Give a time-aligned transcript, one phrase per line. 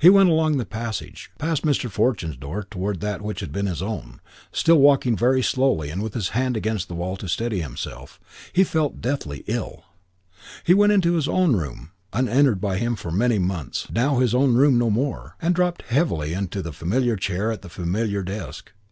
[0.00, 1.90] He went along the passage, past Mr.
[1.90, 4.20] Fortune's door towards that which had been his own,
[4.52, 8.20] still walking very slowly and with his hand against the wall to steady himself.
[8.52, 9.82] He felt deathly ill....
[10.62, 14.54] He went into his own room, unentered by him for many months, now his own
[14.54, 18.70] room no more, and dropped heavily into the familiar chair at the familiar desk.